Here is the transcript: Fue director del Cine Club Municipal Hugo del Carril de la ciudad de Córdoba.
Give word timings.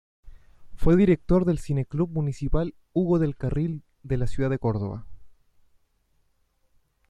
Fue 0.77 0.95
director 0.97 1.45
del 1.45 1.59
Cine 1.59 1.85
Club 1.85 2.09
Municipal 2.09 2.73
Hugo 2.91 3.19
del 3.19 3.37
Carril 3.37 3.83
de 4.01 4.17
la 4.17 4.25
ciudad 4.25 4.49
de 4.49 4.57
Córdoba. 4.57 5.05